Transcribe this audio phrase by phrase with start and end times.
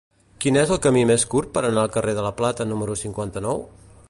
[0.45, 3.67] Quin és el camí més curt per anar al carrer de la Plata número cinquanta-nou?